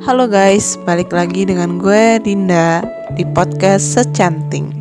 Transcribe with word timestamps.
Halo 0.00 0.32
guys, 0.32 0.80
balik 0.88 1.12
lagi 1.12 1.44
dengan 1.44 1.76
gue 1.76 2.16
Dinda 2.24 2.80
di 3.12 3.20
podcast 3.36 4.00
Secanting. 4.00 4.72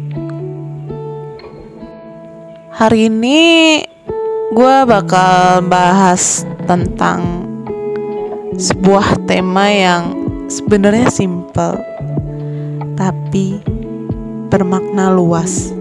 Hari 2.71 3.12
ini 3.12 3.40
gue 4.55 4.78
bakal 4.87 5.67
bahas 5.67 6.47
tentang 6.63 7.44
sebuah 8.55 9.28
tema 9.28 9.67
yang 9.67 10.15
sebenarnya 10.47 11.12
simple 11.12 11.76
tapi 12.96 13.60
bermakna 14.47 15.12
luas. 15.12 15.76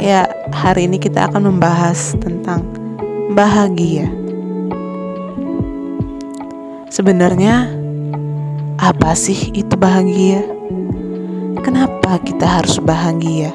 Ya, 0.00 0.24
hari 0.48 0.88
ini 0.88 0.96
kita 0.96 1.28
akan 1.28 1.44
membahas 1.44 2.16
tentang 2.24 2.64
bahagia. 3.36 4.08
Sebenarnya, 6.90 7.70
apa 8.74 9.14
sih 9.14 9.54
itu 9.54 9.78
bahagia? 9.78 10.42
Kenapa 11.62 12.18
kita 12.18 12.58
harus 12.58 12.82
bahagia? 12.82 13.54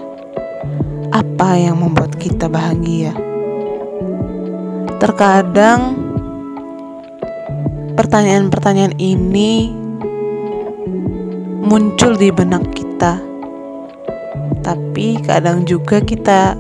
Apa 1.12 1.60
yang 1.60 1.84
membuat 1.84 2.16
kita 2.16 2.48
bahagia? 2.48 3.12
Terkadang, 5.04 6.00
pertanyaan-pertanyaan 8.00 8.96
ini 9.04 9.76
muncul 11.60 12.16
di 12.16 12.32
benak 12.32 12.72
kita 12.72 13.20
tapi 14.64 15.20
kadang 15.22 15.68
juga 15.68 16.00
kita 16.00 16.56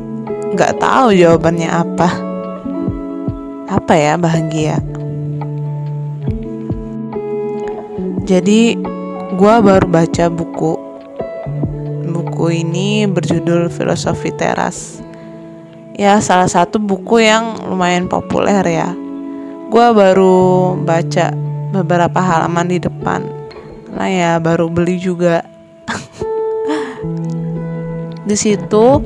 nggak 0.53 0.75
tahu 0.77 1.16
jawabannya 1.16 1.69
apa 1.69 2.09
apa 3.66 3.94
ya 3.97 4.13
bahagia 4.17 4.77
jadi 8.25 8.73
gue 9.38 9.55
baru 9.61 9.86
baca 9.86 10.33
buku. 10.33 10.73
Buku 12.09 12.45
ini 12.66 13.05
berjudul 13.05 13.69
filosofi 13.69 14.33
teras. 14.33 14.97
Ya 15.94 16.17
salah 16.25 16.50
satu 16.50 16.81
buku 16.81 17.22
yang 17.22 17.69
lumayan 17.69 18.09
populer 18.09 18.66
ya. 18.66 18.89
Gue 19.69 19.88
baru 19.94 20.73
baca 20.73 21.38
beberapa 21.69 22.17
halaman 22.17 22.66
di 22.66 22.81
depan. 22.81 23.30
Karena 23.94 24.08
ya 24.09 24.31
baru 24.41 24.73
beli 24.73 24.97
juga. 24.97 25.45
Di 28.25 28.33
situ 28.33 29.05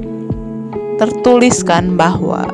tertuliskan 0.96 2.00
bahwa 2.00 2.48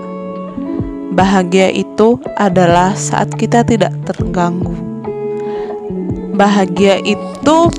bahagia 1.14 1.70
itu 1.70 2.18
adalah 2.34 2.98
saat 2.98 3.30
kita 3.38 3.62
tidak 3.62 3.94
terganggu. 4.02 4.95
Bahagia 6.36 7.00
itu 7.00 7.72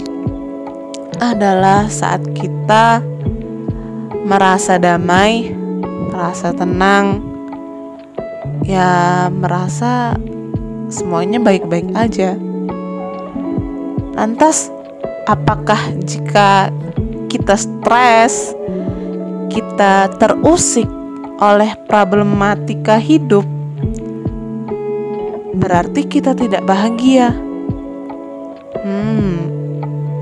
adalah 1.21 1.93
saat 1.93 2.25
kita 2.33 3.05
merasa 4.25 4.81
damai, 4.81 5.53
merasa 6.09 6.57
tenang, 6.57 7.21
ya 8.65 9.29
merasa 9.29 10.17
semuanya 10.89 11.37
baik-baik 11.37 11.93
aja. 11.93 12.33
Lantas, 14.17 14.73
apakah 15.29 15.93
jika 16.09 16.73
kita 17.29 17.61
stres, 17.61 18.57
kita 19.53 20.09
terusik 20.17 20.89
oleh 21.45 21.77
problematika 21.85 22.97
hidup, 22.97 23.45
berarti 25.53 26.09
kita 26.09 26.33
tidak 26.33 26.65
bahagia. 26.65 27.46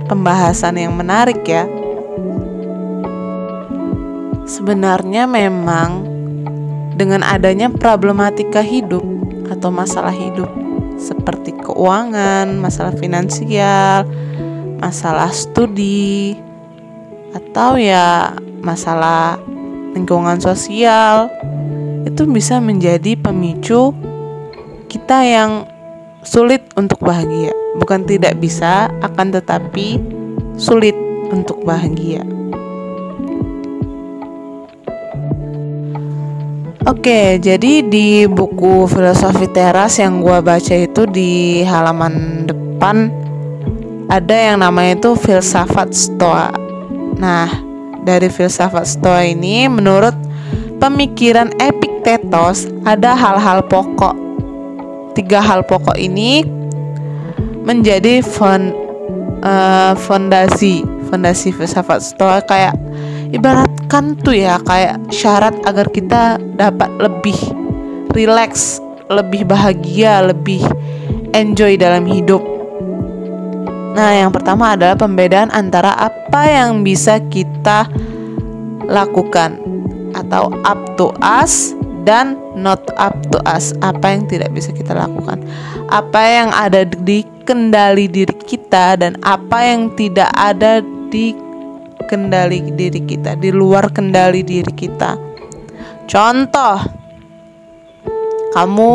Pembahasan 0.05 0.77
yang 0.77 0.95
menarik 0.95 1.41
ya. 1.45 1.65
Sebenarnya 4.45 5.25
memang 5.25 6.05
dengan 6.95 7.25
adanya 7.25 7.73
problematika 7.73 8.61
hidup 8.61 9.03
atau 9.49 9.73
masalah 9.73 10.13
hidup 10.13 10.49
seperti 11.01 11.57
keuangan, 11.59 12.61
masalah 12.61 12.95
finansial, 12.95 14.07
masalah 14.79 15.33
studi, 15.33 16.39
atau 17.35 17.75
ya 17.75 18.37
masalah 18.63 19.37
lingkungan 19.95 20.39
sosial 20.39 21.29
itu 22.07 22.23
bisa 22.31 22.63
menjadi 22.63 23.19
pemicu 23.19 23.91
kita 24.87 25.27
yang 25.27 25.67
sulit 26.25 26.65
untuk 26.75 27.01
bahagia. 27.05 27.53
Bukan 27.79 28.09
tidak 28.09 28.41
bisa, 28.41 28.89
akan 29.05 29.31
tetapi 29.31 30.01
sulit 30.57 30.97
untuk 31.31 31.63
bahagia. 31.63 32.25
Oke, 36.85 37.41
jadi 37.41 37.81
di 37.81 38.29
buku 38.29 38.85
Filosofi 38.85 39.49
Teras 39.49 39.97
yang 39.97 40.21
gua 40.21 40.45
baca 40.45 40.77
itu 40.77 41.09
di 41.09 41.65
halaman 41.65 42.45
depan 42.45 43.09
ada 44.13 44.37
yang 44.37 44.61
namanya 44.61 45.01
itu 45.01 45.17
filsafat 45.17 45.97
Stoa. 45.97 46.53
Nah, 47.17 47.49
dari 48.05 48.29
filsafat 48.29 48.85
Stoa 48.85 49.25
ini 49.25 49.65
menurut 49.65 50.13
pemikiran 50.77 51.57
Epictetus 51.57 52.69
ada 52.85 53.17
hal-hal 53.17 53.65
pokok. 53.65 54.24
Tiga 55.15 55.39
hal 55.39 55.63
pokok 55.63 55.95
ini 55.95 56.43
menjadi 57.65 58.21
uh, 58.21 59.95
fondasi 59.97 60.85
fondasi 61.09 61.55
filsafat 61.55 62.03
Stoa 62.03 62.43
kayak 62.45 62.75
ibaratkan 63.31 64.19
tuh 64.21 64.35
ya 64.35 64.59
kayak 64.67 64.99
syarat 65.15 65.55
agar 65.65 65.87
kita 65.91 66.39
dapat 66.59 66.91
lebih 66.99 67.39
rileks, 68.15 68.79
lebih 69.11 69.47
bahagia, 69.47 70.23
lebih 70.27 70.63
enjoy 71.35 71.75
dalam 71.75 72.07
hidup. 72.07 72.41
Nah, 73.95 74.11
yang 74.11 74.35
pertama 74.35 74.75
adalah 74.75 74.99
pembedaan 74.99 75.55
antara 75.55 75.95
apa 75.95 76.51
yang 76.51 76.83
bisa 76.83 77.23
kita 77.31 77.87
lakukan 78.91 79.59
atau 80.15 80.51
up 80.67 80.79
to 80.99 81.15
us 81.23 81.75
dan 82.03 82.39
not 82.55 82.81
up 82.97 83.15
to 83.35 83.39
us. 83.45 83.75
Apa 83.83 84.15
yang 84.15 84.25
tidak 84.31 84.51
bisa 84.55 84.71
kita 84.71 84.95
lakukan. 84.95 85.43
Apa 85.91 86.23
yang 86.23 86.49
ada 86.55 86.87
di 86.87 87.27
kendali 87.45 88.09
diri 88.09 88.35
kita 88.49 88.97
dan 88.99 89.21
apa 89.23 89.61
yang 89.63 89.93
tidak 89.95 90.33
ada 90.33 90.81
di 91.13 91.37
kendali 92.07 92.75
diri 92.75 93.01
kita, 93.05 93.37
di 93.39 93.51
luar 93.51 93.91
kendali 93.93 94.43
diri 94.43 94.73
kita. 94.73 95.17
Contoh, 96.05 96.79
kamu 98.53 98.93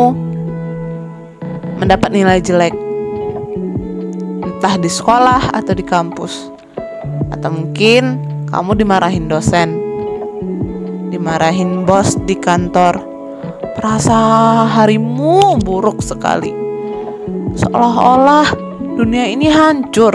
mendapat 1.82 2.10
nilai 2.12 2.38
jelek 2.38 2.74
entah 4.46 4.76
di 4.76 4.90
sekolah 4.92 5.56
atau 5.56 5.72
di 5.74 5.84
kampus. 5.84 6.52
Atau 7.32 7.50
mungkin 7.50 8.20
kamu 8.52 8.76
dimarahin 8.78 9.26
dosen, 9.26 9.80
dimarahin 11.08 11.88
bos 11.88 12.14
di 12.28 12.36
kantor. 12.36 13.09
Perasa 13.80 14.20
harimu 14.68 15.56
buruk 15.56 16.04
sekali. 16.04 16.52
Seolah-olah 17.56 18.52
dunia 19.00 19.24
ini 19.24 19.48
hancur. 19.48 20.12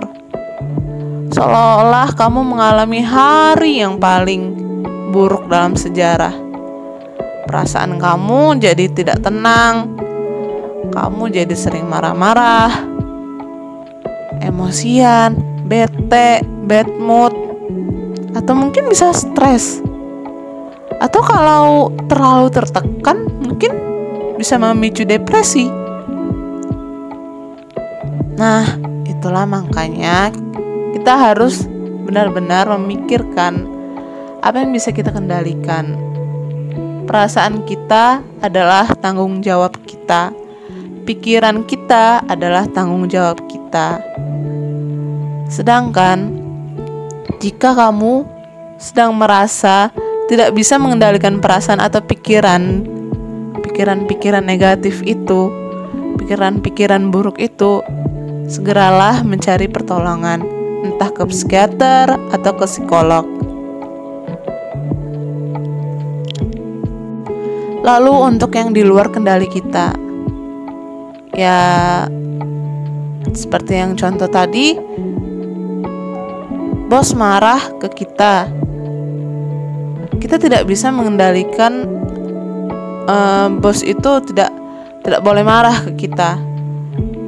Seolah-olah 1.34 2.14
kamu 2.14 2.46
mengalami 2.46 3.02
hari 3.02 3.82
yang 3.82 3.98
paling 3.98 4.54
buruk 5.10 5.50
dalam 5.50 5.74
sejarah. 5.74 6.38
Perasaan 7.50 7.98
kamu 7.98 8.62
jadi 8.62 8.86
tidak 8.94 9.26
tenang. 9.26 9.98
Kamu 10.94 11.34
jadi 11.34 11.58
sering 11.58 11.90
marah-marah 11.90 12.94
emosian, 14.46 15.34
bete, 15.66 16.46
bad 16.70 16.90
mood, 17.02 17.34
atau 18.38 18.54
mungkin 18.54 18.94
bisa 18.94 19.10
stres. 19.10 19.82
Atau 21.02 21.26
kalau 21.26 21.92
terlalu 22.08 22.48
tertekan, 22.54 23.28
mungkin 23.56 23.72
bisa 24.36 24.60
memicu 24.60 25.08
depresi. 25.08 25.72
Nah, 28.36 28.68
itulah 29.08 29.48
makanya 29.48 30.28
kita 30.92 31.16
harus 31.16 31.64
benar-benar 32.04 32.68
memikirkan 32.76 33.64
apa 34.44 34.60
yang 34.60 34.76
bisa 34.76 34.92
kita 34.92 35.08
kendalikan. 35.08 35.96
Perasaan 37.08 37.64
kita 37.64 38.20
adalah 38.44 38.92
tanggung 39.00 39.40
jawab 39.40 39.72
kita. 39.88 40.36
Pikiran 41.08 41.64
kita 41.64 42.28
adalah 42.28 42.68
tanggung 42.68 43.08
jawab 43.08 43.40
kita. 43.48 44.04
Sedangkan 45.48 46.44
jika 47.40 47.72
kamu 47.72 48.28
sedang 48.76 49.16
merasa 49.16 49.96
tidak 50.28 50.52
bisa 50.52 50.76
mengendalikan 50.76 51.40
perasaan 51.40 51.80
atau 51.80 52.04
pikiran, 52.04 52.95
pikiran-pikiran 53.76 54.48
negatif 54.48 55.04
itu, 55.04 55.52
pikiran-pikiran 56.24 57.12
buruk 57.12 57.44
itu, 57.44 57.84
segeralah 58.48 59.20
mencari 59.28 59.68
pertolongan, 59.68 60.48
entah 60.88 61.12
ke 61.12 61.28
psikiater 61.28 62.16
atau 62.32 62.52
ke 62.56 62.64
psikolog. 62.72 63.28
Lalu 67.84 68.14
untuk 68.16 68.56
yang 68.56 68.72
di 68.72 68.80
luar 68.80 69.12
kendali 69.12 69.52
kita, 69.52 69.92
ya 71.36 71.60
seperti 73.36 73.76
yang 73.76 74.00
contoh 74.00 74.32
tadi, 74.32 74.80
bos 76.88 77.12
marah 77.12 77.60
ke 77.84 77.92
kita, 77.92 78.48
kita 80.24 80.40
tidak 80.40 80.64
bisa 80.64 80.96
mengendalikan 80.96 82.05
uh, 83.06 83.48
bos 83.62 83.82
itu 83.86 84.12
tidak 84.32 84.52
tidak 85.06 85.22
boleh 85.22 85.46
marah 85.46 85.86
ke 85.86 86.10
kita. 86.10 86.42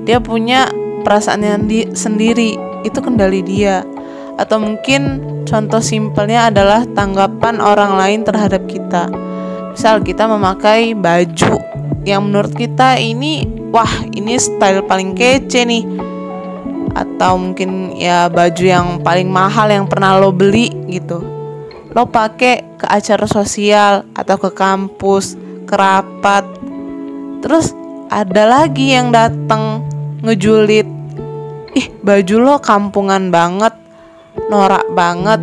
Dia 0.08 0.18
punya 0.18 0.72
perasaan 1.06 1.46
yang 1.46 1.70
di, 1.70 1.86
sendiri, 1.94 2.58
itu 2.82 3.00
kendali 3.00 3.46
dia. 3.46 3.86
Atau 4.38 4.62
mungkin 4.62 5.22
contoh 5.46 5.82
simpelnya 5.82 6.50
adalah 6.50 6.86
tanggapan 6.94 7.62
orang 7.62 7.98
lain 7.98 8.22
terhadap 8.26 8.66
kita. 8.66 9.10
Misal 9.74 10.02
kita 10.02 10.26
memakai 10.26 10.98
baju 10.98 11.62
yang 12.02 12.30
menurut 12.30 12.56
kita 12.56 12.98
ini 12.98 13.46
wah, 13.70 13.90
ini 14.16 14.40
style 14.42 14.82
paling 14.86 15.14
kece 15.14 15.68
nih. 15.68 15.86
Atau 16.98 17.38
mungkin 17.38 17.94
ya 17.94 18.26
baju 18.26 18.64
yang 18.66 18.88
paling 19.06 19.30
mahal 19.30 19.70
yang 19.70 19.86
pernah 19.86 20.18
lo 20.18 20.34
beli 20.34 20.74
gitu. 20.90 21.22
Lo 21.94 22.10
pakai 22.10 22.78
ke 22.78 22.86
acara 22.90 23.26
sosial 23.30 24.06
atau 24.18 24.38
ke 24.38 24.50
kampus, 24.54 25.38
ke 25.68 25.76
rapat, 25.76 26.48
Terus 27.42 27.74
ada 28.10 28.44
lagi 28.50 28.98
yang 28.98 29.14
datang 29.14 29.86
ngejulit. 30.26 30.88
Ih, 31.78 31.88
baju 32.02 32.36
lo 32.42 32.56
kampungan 32.58 33.30
banget, 33.30 33.72
norak 34.50 34.88
banget, 34.98 35.38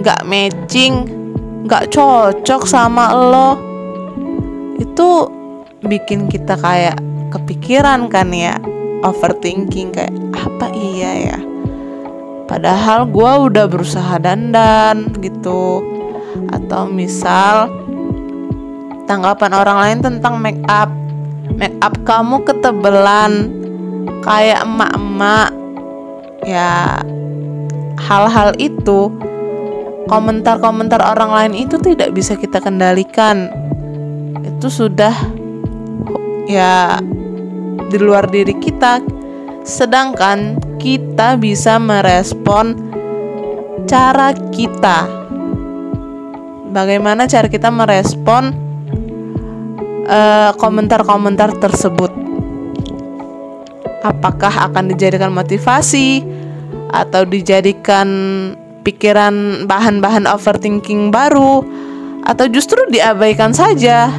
nggak 0.00 0.24
matching, 0.24 1.04
nggak 1.68 1.92
cocok 1.92 2.62
sama 2.64 3.12
lo. 3.12 3.50
Itu 4.80 5.28
bikin 5.84 6.32
kita 6.32 6.56
kayak 6.56 6.96
kepikiran 7.28 8.08
kan 8.08 8.32
ya, 8.32 8.56
overthinking 9.04 9.92
kayak 9.92 10.16
apa 10.32 10.72
iya 10.72 11.36
ya. 11.36 11.38
Padahal 12.48 13.06
gue 13.06 13.32
udah 13.46 13.70
berusaha 13.70 14.18
dandan 14.18 15.14
gitu 15.22 15.86
Atau 16.50 16.90
misal 16.90 17.70
Tanggapan 19.10 19.50
orang 19.58 19.78
lain 19.82 19.98
tentang 20.06 20.38
make 20.38 20.62
up. 20.70 20.86
Make 21.58 21.74
up 21.82 21.98
kamu 22.06 22.46
ketebelan 22.46 23.50
kayak 24.22 24.62
emak-emak. 24.62 25.50
Ya 26.46 27.02
hal-hal 27.98 28.54
itu 28.62 29.10
komentar-komentar 30.06 31.02
orang 31.02 31.34
lain 31.34 31.66
itu 31.66 31.74
tidak 31.82 32.14
bisa 32.14 32.38
kita 32.38 32.62
kendalikan. 32.62 33.50
Itu 34.46 34.70
sudah 34.70 35.10
ya 36.46 37.02
di 37.90 37.98
luar 37.98 38.30
diri 38.30 38.54
kita. 38.62 39.02
Sedangkan 39.66 40.54
kita 40.78 41.34
bisa 41.34 41.82
merespon 41.82 42.78
cara 43.90 44.30
kita. 44.54 45.10
Bagaimana 46.70 47.26
cara 47.26 47.50
kita 47.50 47.74
merespon 47.74 48.69
komentar-komentar 50.58 51.54
uh, 51.54 51.58
tersebut. 51.62 52.12
Apakah 54.00 54.70
akan 54.70 54.90
dijadikan 54.90 55.30
motivasi 55.30 56.24
atau 56.90 57.22
dijadikan 57.28 58.08
pikiran 58.82 59.66
bahan-bahan 59.68 60.26
overthinking 60.26 61.12
baru 61.14 61.62
atau 62.26 62.46
justru 62.50 62.80
diabaikan 62.90 63.54
saja? 63.54 64.10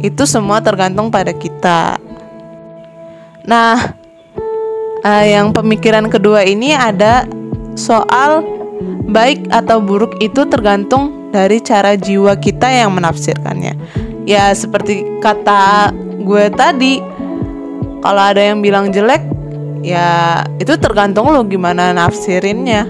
Itu 0.00 0.24
semua 0.24 0.62
tergantung 0.62 1.10
pada 1.10 1.34
kita. 1.34 1.98
Nah, 3.44 3.92
uh, 5.04 5.24
yang 5.26 5.52
pemikiran 5.52 6.08
kedua 6.08 6.46
ini 6.46 6.72
ada 6.72 7.26
soal 7.76 8.40
baik 9.10 9.52
atau 9.52 9.84
buruk 9.84 10.16
itu 10.24 10.48
tergantung 10.48 11.28
dari 11.34 11.60
cara 11.60 11.92
jiwa 11.98 12.32
kita 12.40 12.70
yang 12.72 12.96
menafsirkannya 12.96 13.76
ya 14.26 14.50
seperti 14.52 15.22
kata 15.22 15.94
gue 16.26 16.50
tadi 16.50 16.98
kalau 18.02 18.22
ada 18.22 18.42
yang 18.42 18.60
bilang 18.60 18.90
jelek 18.90 19.22
ya 19.86 20.42
itu 20.58 20.74
tergantung 20.78 21.30
lo 21.30 21.46
gimana 21.46 21.94
nafsirinnya. 21.94 22.86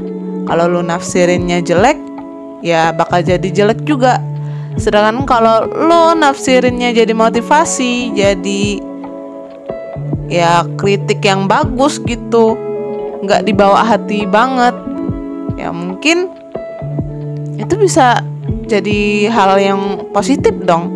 Kalau 0.48 0.66
lo 0.68 0.80
nafsirinnya 0.80 1.60
jelek 1.60 1.98
ya 2.64 2.90
bakal 2.96 3.20
jadi 3.20 3.48
jelek 3.48 3.84
juga. 3.84 4.18
Sedangkan 4.76 5.24
kalau 5.28 5.68
lo 5.68 6.16
nafsirinnya 6.16 6.92
jadi 6.92 7.12
motivasi 7.12 8.12
jadi 8.16 8.64
ya 10.26 10.66
kritik 10.74 11.22
yang 11.22 11.46
bagus 11.46 12.02
gitu 12.02 12.58
nggak 13.22 13.46
dibawa 13.46 13.82
hati 13.86 14.26
banget 14.26 14.74
ya 15.56 15.70
mungkin 15.70 16.28
itu 17.56 17.74
bisa 17.78 18.20
jadi 18.66 19.30
hal 19.30 19.56
yang 19.56 19.80
positif 20.10 20.52
dong 20.66 20.95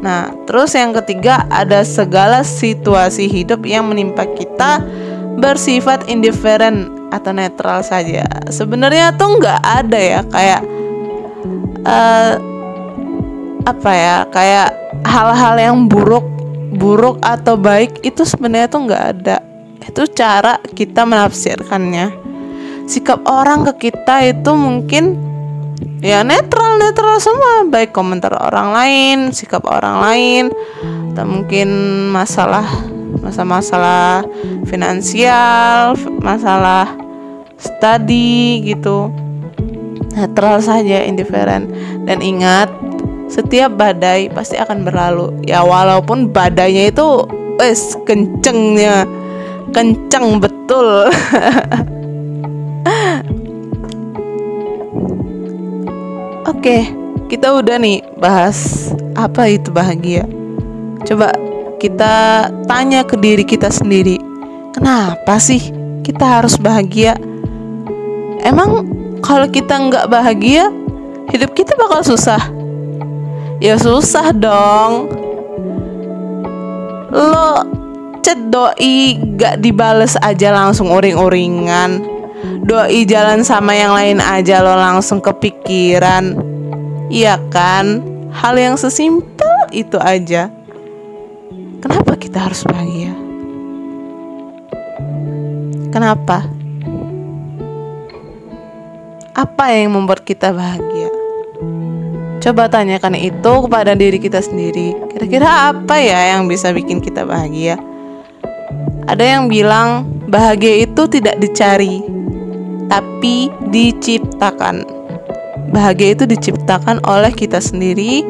Nah, 0.00 0.32
terus 0.48 0.72
yang 0.72 0.96
ketiga 0.96 1.44
ada 1.52 1.84
segala 1.84 2.40
situasi 2.40 3.28
hidup 3.28 3.68
yang 3.68 3.84
menimpa 3.84 4.24
kita 4.24 4.80
bersifat 5.36 6.08
indifferent 6.08 6.88
atau 7.12 7.32
netral 7.36 7.84
saja. 7.84 8.24
Sebenarnya 8.48 9.12
tuh 9.16 9.36
nggak 9.36 9.60
ada 9.60 10.00
ya 10.00 10.20
kayak 10.24 10.60
uh, 11.84 12.32
apa 13.68 13.90
ya 13.92 14.16
kayak 14.32 14.68
hal-hal 15.04 15.54
yang 15.60 15.76
buruk 15.84 16.24
buruk 16.80 17.20
atau 17.20 17.60
baik 17.60 18.00
itu 18.00 18.24
sebenarnya 18.24 18.68
tuh 18.72 18.88
nggak 18.88 19.04
ada. 19.16 19.36
Itu 19.84 20.08
cara 20.08 20.56
kita 20.72 21.04
menafsirkannya. 21.04 22.30
Sikap 22.88 23.22
orang 23.28 23.68
ke 23.70 23.90
kita 23.92 24.24
itu 24.26 24.50
mungkin 24.56 25.29
ya 26.00 26.24
netral 26.24 26.80
netral 26.80 27.20
semua. 27.20 27.68
Baik 27.68 27.92
komentar 27.92 28.32
orang 28.36 28.72
lain 28.72 29.16
sikap 29.36 29.64
orang 29.68 29.96
lain 30.00 30.44
atau 31.12 31.26
mungkin 31.26 31.68
masalah 32.14 32.66
masalah-masalah 33.20 34.24
finansial 34.64 35.94
masalah 36.20 36.88
study 37.60 38.64
gitu. 38.64 39.12
Netral 40.10 40.58
saja 40.58 41.06
indifferent 41.06 41.70
dan 42.08 42.18
ingat 42.18 42.72
setiap 43.30 43.78
badai 43.78 44.32
pasti 44.32 44.58
akan 44.58 44.82
berlalu. 44.82 45.30
Ya 45.46 45.62
walaupun 45.62 46.34
badainya 46.34 46.90
itu 46.90 47.24
wes 47.60 47.94
kencengnya. 48.08 49.06
Kenceng 49.70 50.42
betul 50.42 51.06
Oke, 56.60 56.92
kita 57.32 57.56
udah 57.56 57.80
nih 57.80 58.04
bahas 58.20 58.92
apa 59.16 59.48
itu 59.48 59.72
bahagia. 59.72 60.28
Coba 61.08 61.32
kita 61.80 62.44
tanya 62.68 63.00
ke 63.00 63.16
diri 63.16 63.48
kita 63.48 63.72
sendiri, 63.72 64.20
kenapa 64.76 65.40
sih 65.40 65.72
kita 66.04 66.20
harus 66.20 66.60
bahagia? 66.60 67.16
Emang 68.44 68.84
kalau 69.24 69.48
kita 69.48 69.72
nggak 69.72 70.12
bahagia, 70.12 70.68
hidup 71.32 71.56
kita 71.56 71.72
bakal 71.80 72.04
susah? 72.04 72.52
Ya 73.56 73.80
susah 73.80 74.28
dong. 74.36 75.08
Lo 77.08 77.64
chat 78.20 78.36
doi 78.52 79.16
gak 79.40 79.64
dibales 79.64 80.12
aja 80.20 80.52
langsung 80.52 80.92
uring-uringan 80.92 82.20
doi 82.68 83.08
jalan 83.08 83.40
sama 83.40 83.72
yang 83.72 83.96
lain 83.96 84.20
aja 84.20 84.60
lo 84.60 84.76
langsung 84.76 85.24
kepikiran 85.24 86.49
iya 87.10 87.36
kan 87.50 88.00
hal 88.30 88.54
yang 88.56 88.78
sesimpel 88.78 89.68
itu 89.74 89.98
aja 89.98 90.48
kenapa 91.82 92.14
kita 92.16 92.38
harus 92.38 92.62
bahagia 92.64 93.12
kenapa 95.90 96.46
apa 99.34 99.64
yang 99.74 99.92
membuat 99.92 100.22
kita 100.22 100.54
bahagia 100.54 101.10
Coba 102.40 102.72
tanyakan 102.72 103.20
itu 103.20 103.52
kepada 103.68 103.92
diri 103.92 104.16
kita 104.16 104.40
sendiri. 104.40 104.96
Kira-kira 105.12 105.76
apa 105.76 106.00
ya 106.00 106.32
yang 106.32 106.48
bisa 106.48 106.72
bikin 106.72 107.04
kita 107.04 107.28
bahagia? 107.28 107.76
Ada 109.04 109.36
yang 109.36 109.52
bilang 109.52 110.08
bahagia 110.24 110.88
itu 110.88 111.04
tidak 111.04 111.36
dicari, 111.36 112.00
tapi 112.88 113.52
diciptakan. 113.68 114.99
Bahagia 115.70 116.18
itu 116.18 116.24
diciptakan 116.26 117.02
oleh 117.06 117.30
kita 117.30 117.62
sendiri 117.62 118.26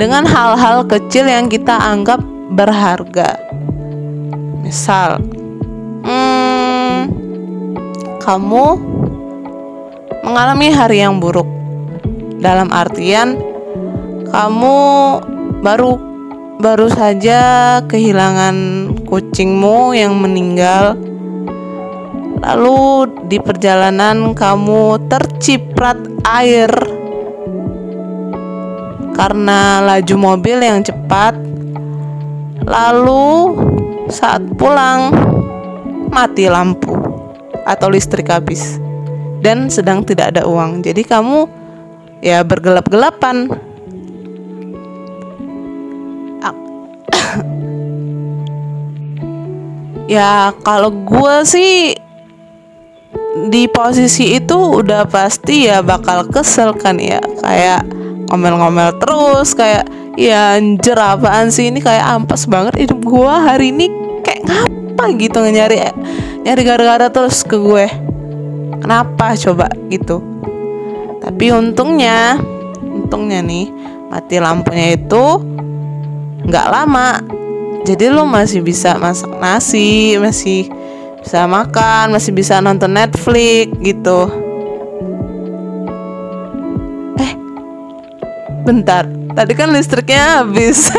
dengan 0.00 0.24
hal-hal 0.24 0.88
kecil 0.88 1.28
yang 1.28 1.52
kita 1.52 1.76
anggap 1.76 2.24
berharga. 2.56 3.36
Misal, 4.64 5.20
hmm, 6.04 6.98
kamu 8.24 8.66
mengalami 10.24 10.68
hari 10.72 11.04
yang 11.04 11.20
buruk. 11.20 11.46
Dalam 12.40 12.72
artian, 12.72 13.36
kamu 14.32 14.78
baru 15.60 16.00
baru 16.60 16.92
saja 16.92 17.40
kehilangan 17.88 18.56
kucingmu 19.04 19.96
yang 19.96 20.16
meninggal. 20.20 20.96
Lalu 22.40 23.08
di 23.28 23.36
perjalanan 23.36 24.32
kamu 24.32 25.08
terciprat 25.12 26.00
air 26.24 26.72
karena 29.14 29.84
laju 29.84 30.16
mobil 30.16 30.64
yang 30.64 30.80
cepat. 30.80 31.36
Lalu 32.60 33.56
saat 34.12 34.44
pulang 34.54 35.10
mati 36.12 36.46
lampu 36.46 36.92
atau 37.64 37.88
listrik 37.90 38.28
habis 38.30 38.78
dan 39.44 39.70
sedang 39.72 40.04
tidak 40.04 40.28
ada 40.36 40.46
uang. 40.48 40.82
Jadi 40.84 41.02
kamu 41.04 41.48
ya 42.24 42.44
bergelap-gelapan. 42.44 43.48
ya 50.14 50.52
kalau 50.64 50.90
gue 50.92 51.44
sih 51.44 51.94
di 53.50 53.70
posisi 53.70 54.34
itu 54.34 54.58
udah 54.82 55.06
pasti 55.06 55.70
ya 55.70 55.82
bakal 55.84 56.26
kesel 56.26 56.74
kan 56.74 56.98
ya. 56.98 57.22
Kayak 57.42 57.86
ngomel-ngomel 58.30 58.98
terus 58.98 59.54
kayak 59.54 59.86
ya 60.18 60.58
anjir 60.58 60.98
apaan 60.98 61.54
sih 61.54 61.70
ini? 61.70 61.78
Kayak 61.78 62.20
ampas 62.20 62.50
banget 62.50 62.88
hidup 62.88 63.00
gue 63.06 63.34
hari 63.34 63.70
ini. 63.70 63.86
Kayak 64.26 64.42
ngapa 64.50 65.04
gitu 65.16 65.38
nyari 65.46 65.78
nyari 66.42 66.62
gara-gara 66.66 67.06
terus 67.08 67.46
ke 67.46 67.56
gue? 67.56 67.86
Kenapa 68.80 69.38
coba? 69.38 69.70
Gitu. 69.86 70.18
Tapi 71.20 71.52
untungnya 71.54 72.40
untungnya 72.80 73.44
nih 73.44 73.70
mati 74.10 74.42
lampunya 74.42 74.98
itu 74.98 75.24
nggak 76.44 76.66
lama. 76.66 77.22
Jadi 77.80 78.12
lo 78.12 78.28
masih 78.28 78.60
bisa 78.60 79.00
masak 79.00 79.32
nasi 79.40 80.20
masih 80.20 80.79
bisa 81.20 81.44
makan 81.44 82.16
masih 82.16 82.32
bisa 82.32 82.58
nonton 82.58 82.90
Netflix 82.96 83.70
gitu. 83.84 84.20
Eh 87.20 87.32
bentar. 88.64 89.04
Tadi 89.36 89.52
kan 89.54 89.70
listriknya 89.70 90.42
habis. 90.42 90.90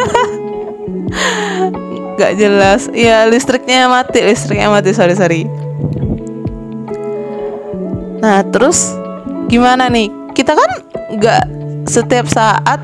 Gak 2.21 2.37
jelas. 2.37 2.87
Ya 2.93 3.25
listriknya 3.25 3.89
mati 3.89 4.21
listriknya 4.21 4.69
mati. 4.69 4.93
Sorry 4.93 5.17
sorry. 5.17 5.41
Nah 8.21 8.45
terus 8.53 8.93
gimana 9.49 9.89
nih? 9.89 10.13
Kita 10.31 10.55
kan 10.55 10.71
nggak 11.11 11.43
setiap 11.91 12.29
saat 12.29 12.79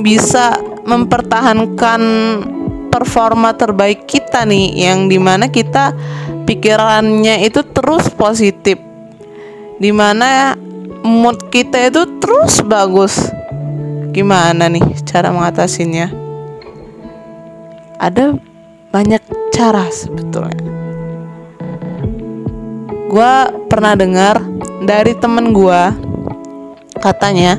bisa 0.00 0.56
mempertahankan 0.86 2.00
performa 2.94 3.50
terbaik 3.58 4.06
kita 4.06 4.46
nih 4.46 4.86
yang 4.86 5.10
di 5.10 5.18
mana 5.18 5.50
kita 5.50 5.90
pikirannya 6.46 7.42
itu 7.42 7.66
terus 7.74 8.06
positif. 8.14 8.78
Di 9.82 9.90
mana 9.90 10.54
mood 11.02 11.50
kita 11.50 11.90
itu 11.90 12.06
terus 12.22 12.62
bagus. 12.62 13.18
Gimana 14.14 14.70
nih 14.70 14.86
cara 15.02 15.34
mengatasinya? 15.34 16.06
Ada 17.98 18.38
banyak 18.94 19.22
cara 19.50 19.90
sebetulnya. 19.90 20.62
Gue 23.10 23.34
pernah 23.66 23.98
dengar 23.98 24.38
dari 24.86 25.18
temen 25.18 25.50
gue 25.50 25.82
katanya 27.02 27.58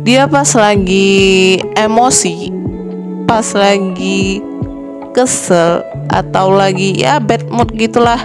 dia 0.00 0.24
pas 0.24 0.48
lagi 0.56 1.60
emosi 1.76 2.48
pas 3.28 3.44
lagi 3.52 4.49
kesel 5.20 5.84
atau 6.08 6.48
lagi 6.48 6.96
ya 6.96 7.20
bad 7.20 7.44
mood 7.52 7.68
gitulah. 7.76 8.16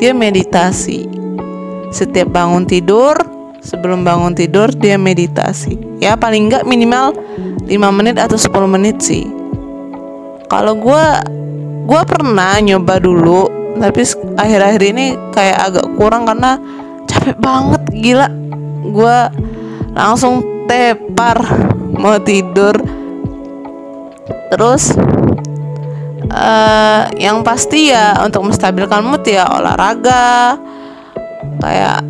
Dia 0.00 0.16
meditasi. 0.16 1.04
Setiap 1.92 2.32
bangun 2.32 2.64
tidur 2.64 3.12
sebelum 3.60 4.00
bangun 4.00 4.32
tidur 4.32 4.72
dia 4.72 4.96
meditasi. 4.96 5.76
Ya 6.00 6.16
paling 6.16 6.48
enggak 6.48 6.64
minimal 6.64 7.12
5 7.68 7.68
menit 7.92 8.16
atau 8.16 8.40
10 8.40 8.48
menit 8.64 8.96
sih. 9.04 9.28
Kalau 10.48 10.80
gue 10.80 11.04
gue 11.84 12.02
pernah 12.08 12.56
nyoba 12.64 12.96
dulu 12.96 13.44
tapi 13.76 14.00
akhir-akhir 14.40 14.82
ini 14.96 15.06
kayak 15.36 15.58
agak 15.60 15.86
kurang 16.00 16.24
karena 16.24 16.56
capek 17.04 17.36
banget 17.36 17.82
gila. 17.92 18.28
Gue 18.88 19.18
langsung 19.92 20.64
tepar 20.64 21.36
mau 21.92 22.16
tidur. 22.24 22.72
Terus 24.48 24.96
uh, 26.30 27.10
yang 27.18 27.42
pasti 27.42 27.90
ya 27.90 28.14
untuk 28.22 28.46
menstabilkan 28.46 29.02
mood 29.02 29.26
ya 29.26 29.44
olahraga. 29.50 30.56
Kayak 31.60 32.00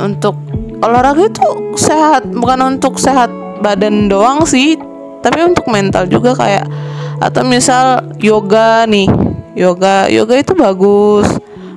untuk 0.00 0.38
olahraga 0.80 1.28
itu 1.28 1.46
sehat 1.76 2.24
bukan 2.30 2.76
untuk 2.78 2.96
sehat 2.96 3.28
badan 3.60 4.06
doang 4.10 4.44
sih 4.44 4.76
tapi 5.24 5.40
untuk 5.40 5.64
mental 5.72 6.04
juga 6.04 6.36
kayak 6.36 6.68
atau 7.16 7.40
misal 7.48 8.04
yoga 8.20 8.84
nih 8.84 9.08
yoga 9.56 10.10
yoga 10.10 10.34
itu 10.36 10.52
bagus. 10.52 11.28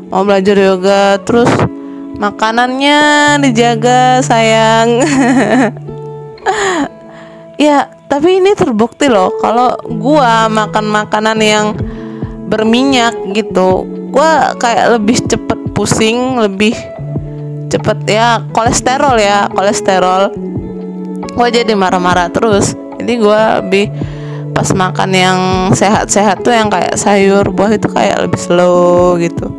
Mau 0.08 0.24
belajar 0.24 0.56
yoga 0.56 1.20
terus 1.24 1.52
makanannya 2.20 3.00
dijaga 3.42 4.22
sayang. 4.22 4.90
Ya 7.58 7.97
tapi 8.08 8.40
ini 8.40 8.56
terbukti 8.56 9.12
loh 9.12 9.36
kalau 9.40 9.76
gua 10.00 10.48
makan 10.48 10.86
makanan 10.92 11.38
yang 11.44 11.66
berminyak 12.48 13.14
gitu 13.36 13.84
gua 14.12 14.56
kayak 14.56 15.00
lebih 15.00 15.20
cepet 15.28 15.60
pusing 15.76 16.40
lebih 16.40 16.74
cepet 17.68 17.98
ya 18.08 18.42
kolesterol 18.56 19.16
ya 19.20 19.52
kolesterol. 19.52 20.34
Gua 21.38 21.48
jadi 21.54 21.70
marah-marah 21.78 22.32
terus. 22.32 22.74
Jadi 22.98 23.14
gua 23.22 23.62
lebih 23.62 23.92
pas 24.56 24.74
makan 24.74 25.12
yang 25.14 25.40
sehat-sehat 25.76 26.42
tuh 26.42 26.50
yang 26.50 26.72
kayak 26.72 26.98
sayur 26.98 27.46
buah 27.54 27.78
itu 27.78 27.86
kayak 27.92 28.26
lebih 28.26 28.40
slow 28.40 29.20
gitu. 29.22 29.52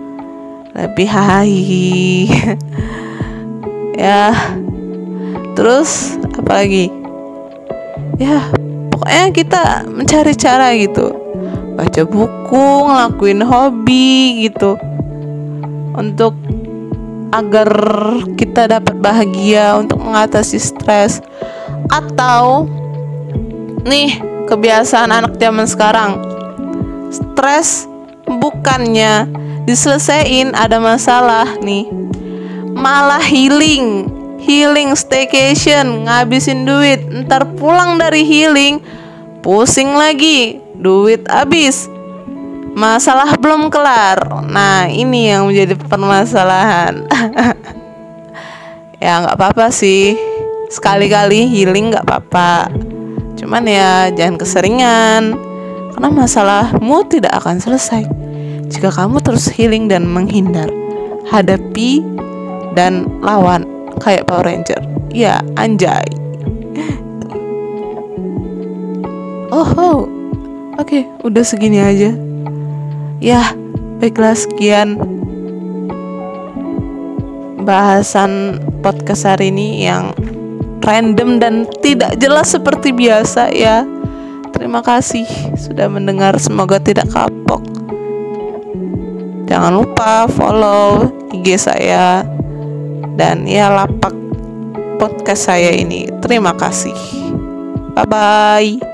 Lebih 0.75 1.07
high 1.07 2.27
ya 3.99 4.31
terus 5.59 6.15
apa 6.39 6.63
lagi 6.63 6.87
ya 8.19 8.51
pokoknya 8.91 9.25
kita 9.31 9.63
mencari 9.87 10.35
cara 10.35 10.75
gitu. 10.75 11.15
Baca 11.79 12.03
buku 12.03 12.67
ngelakuin 12.91 13.41
hobi 13.47 14.51
gitu. 14.51 14.75
Untuk 15.95 16.35
agar 17.31 17.71
kita 18.35 18.67
dapat 18.67 18.99
bahagia 18.99 19.79
untuk 19.79 20.03
mengatasi 20.03 20.59
stres. 20.59 21.23
Atau 21.89 22.67
nih 23.87 24.19
kebiasaan 24.51 25.15
anak 25.15 25.39
zaman 25.39 25.71
sekarang. 25.71 26.19
Stres 27.15 27.87
bukannya 28.27 29.31
diselesain 29.65 30.53
ada 30.59 30.83
masalah 30.83 31.47
nih. 31.63 31.87
Malah 32.75 33.23
healing 33.23 34.18
healing 34.49 34.97
staycation 34.97 36.09
ngabisin 36.09 36.65
duit. 36.65 37.05
Ntar 37.05 37.45
pulang 37.61 38.01
dari 38.01 38.25
healing 38.25 38.81
pusing 39.45 39.93
lagi 39.93 40.57
duit 40.73 41.29
habis. 41.29 41.93
Masalah 42.73 43.37
belum 43.37 43.69
kelar. 43.69 44.49
Nah 44.49 44.89
ini 44.89 45.29
yang 45.29 45.53
menjadi 45.53 45.77
permasalahan. 45.77 47.05
Ya 48.99 49.23
nggak 49.23 49.39
apa-apa 49.39 49.71
sih. 49.71 50.19
Sekali-kali 50.75 51.47
healing 51.47 51.95
nggak 51.95 52.03
apa-apa. 52.03 52.67
Cuman 53.39 53.63
ya 53.71 54.11
jangan 54.11 54.43
keseringan. 54.43 55.39
Karena 55.95 56.11
masalahmu 56.11 57.07
tidak 57.07 57.31
akan 57.39 57.63
selesai. 57.63 58.03
Jika 58.67 58.91
kamu 58.91 59.23
terus 59.23 59.55
healing 59.55 59.87
dan 59.87 60.03
menghindar 60.03 60.67
hadapi 61.31 62.03
dan 62.75 63.07
lawan 63.23 63.78
kayak 64.01 64.27
Power 64.31 64.47
Ranger. 64.47 64.81
Ya 65.13 65.43
anjay. 65.59 66.07
Oh, 69.49 69.65
oh. 69.65 69.99
oke 70.77 70.87
okay, 70.87 71.03
udah 71.25 71.43
segini 71.43 71.81
aja. 71.81 72.13
Ya 73.19 73.57
baiklah 73.99 74.37
sekian 74.37 75.01
bahasan 77.65 78.63
podcast 78.85 79.27
hari 79.27 79.51
ini 79.51 79.89
yang 79.89 80.15
random 80.85 81.37
dan 81.43 81.55
tidak 81.85 82.17
jelas 82.21 82.53
seperti 82.53 82.95
biasa 82.95 83.53
ya. 83.53 83.85
Terima 84.57 84.81
kasih 84.81 85.29
sudah 85.57 85.89
mendengar. 85.93 86.37
Semoga 86.41 86.81
tidak 86.81 87.13
kapok. 87.13 87.61
Jangan 89.49 89.81
lupa 89.81 90.29
follow 90.29 91.09
IG 91.33 91.57
saya 91.57 92.25
dan 93.19 93.43
ya 93.51 93.67
lapak 93.67 94.15
podcast 95.03 95.51
saya 95.51 95.75
ini. 95.75 96.07
Terima 96.23 96.55
kasih. 96.55 96.95
Bye 97.99 98.07
bye. 98.07 98.88